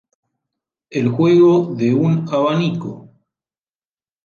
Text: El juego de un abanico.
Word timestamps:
El 0.89 1.09
juego 1.09 1.75
de 1.75 1.93
un 1.93 2.27
abanico. 2.33 3.07